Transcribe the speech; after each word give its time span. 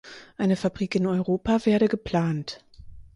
Eine 0.35 0.55
Fabrik 0.55 0.95
in 0.95 1.05
Europa 1.05 1.63
werde 1.67 1.87
geplant. 1.87 2.63